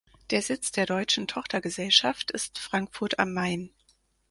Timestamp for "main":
3.33-3.71